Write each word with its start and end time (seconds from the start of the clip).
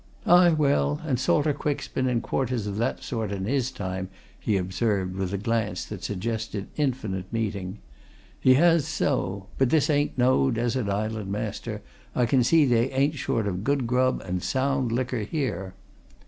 "Aye, 0.25 0.49
well, 0.49 0.99
and 1.05 1.19
Salter 1.19 1.53
Quick's 1.53 1.87
been 1.87 2.07
in 2.07 2.21
quarters 2.21 2.65
of 2.65 2.77
that 2.77 3.03
sort 3.03 3.31
in 3.31 3.45
his 3.45 3.69
time," 3.69 4.09
he 4.39 4.57
observed, 4.57 5.15
with 5.15 5.31
a 5.31 5.37
glance 5.37 5.85
that 5.85 6.03
suggested 6.03 6.69
infinite 6.75 7.31
meaning. 7.31 7.77
"He 8.39 8.55
has, 8.55 8.87
so! 8.87 9.45
But 9.59 9.69
this 9.69 9.91
ain't 9.91 10.17
no 10.17 10.49
desert 10.49 10.89
island, 10.89 11.31
master. 11.31 11.83
I 12.15 12.25
can 12.25 12.43
see 12.43 12.65
they 12.65 12.89
ain't 12.91 13.13
short 13.13 13.45
of 13.45 13.63
good 13.63 13.85
grub 13.85 14.23
and 14.25 14.41
sound 14.41 14.91
liquor 14.91 15.19
here!" 15.21 15.75